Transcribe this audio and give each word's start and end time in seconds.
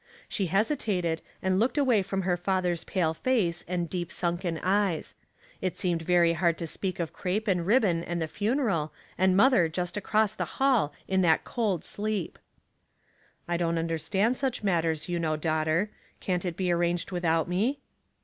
She 0.27 0.47
hesitated, 0.47 1.21
and 1.43 1.59
looked 1.59 1.77
away 1.77 2.01
from 2.01 2.23
her 2.23 2.35
father's 2.35 2.83
pale 2.85 3.13
face 3.13 3.63
and 3.67 3.87
deep 3.87 4.11
sunken 4.11 4.59
eyes. 4.63 5.13
It 5.61 5.77
seemed 5.77 6.01
very 6.01 6.33
hard 6.33 6.57
to 6.57 6.65
speak 6.65 6.99
of 6.99 7.13
crape 7.13 7.47
and 7.47 7.67
ribbon 7.67 8.03
and 8.03 8.19
the 8.19 8.27
funeral, 8.27 8.91
and 9.15 9.37
mother 9.37 9.69
jusfc 9.69 9.97
across 9.97 10.33
the 10.33 10.45
hall 10.57 10.91
in 11.07 11.21
that 11.21 11.43
cold 11.43 11.83
sleep." 11.85 12.39
I 13.47 13.57
don't 13.57 13.77
understand 13.77 14.37
such 14.37 14.63
matters, 14.63 15.07
you 15.07 15.19
know, 15.19 15.35
daughter. 15.37 15.91
Can't 16.19 16.45
it 16.45 16.57
be 16.57 16.71
arranged 16.71 17.11
without 17.11 17.47
me 17.47 17.79